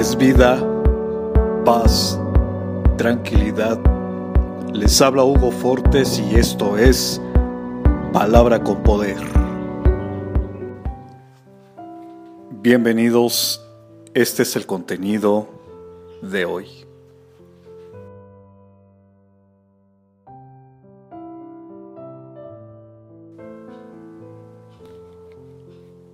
es 0.00 0.16
vida, 0.16 0.58
paz, 1.62 2.18
tranquilidad. 2.96 3.78
Les 4.72 4.98
habla 5.02 5.24
Hugo 5.24 5.50
Fortes 5.50 6.18
y 6.18 6.36
esto 6.36 6.78
es 6.78 7.20
Palabra 8.10 8.64
con 8.64 8.82
Poder. 8.82 9.18
Bienvenidos, 12.62 13.62
este 14.14 14.44
es 14.44 14.56
el 14.56 14.64
contenido 14.64 15.48
de 16.22 16.46
hoy. 16.46 16.66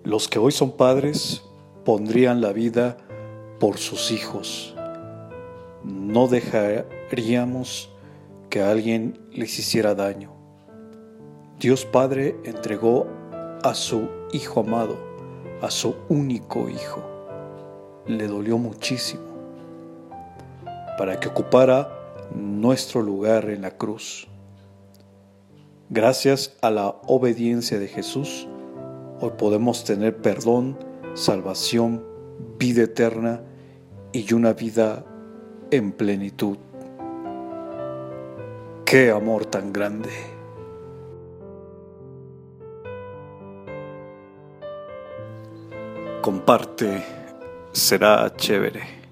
Los 0.03 0.27
que 0.27 0.41
hoy 0.41 0.51
son 0.51 0.73
padres 0.73 1.41
pondrían 1.85 2.41
la 2.41 2.53
vida 2.53 3.06
por 3.59 3.79
sus 3.79 4.11
hijos. 4.11 4.75
No 5.85 6.29
dejaríamos 6.29 7.91
que 8.51 8.63
alguien 8.63 9.21
les 9.31 9.59
hiciera 9.59 9.95
daño. 9.95 10.33
Dios 11.59 11.85
Padre 11.85 12.37
entregó 12.45 13.07
a 13.63 13.75
su 13.75 14.09
Hijo 14.33 14.61
amado, 14.61 14.99
a 15.63 15.71
su 15.71 15.95
único 16.09 16.69
Hijo. 16.69 17.03
Le 18.07 18.27
dolió 18.27 18.59
muchísimo 18.59 19.37
para 20.99 21.21
que 21.21 21.29
ocupara 21.29 21.91
nuestro 22.35 23.03
lugar 23.03 23.51
en 23.51 23.63
la 23.63 23.71
cruz. 23.71 24.29
Gracias 25.89 26.57
a 26.63 26.71
la 26.71 26.97
obediencia 27.07 27.79
de 27.79 27.87
Jesús, 27.87 28.49
hoy 29.21 29.33
podemos 29.39 29.85
tener 29.85 30.17
perdón, 30.17 30.77
salvación, 31.15 32.05
vida 32.59 32.83
eterna 32.85 33.41
y 34.13 34.33
una 34.33 34.53
vida 34.53 35.05
en 35.71 35.93
plenitud. 35.93 36.59
¡Qué 38.85 39.11
amor 39.11 39.47
tan 39.47 39.73
grande! 39.73 40.11
Comparte, 46.23 47.05
será 47.73 48.33
chévere. 48.37 49.06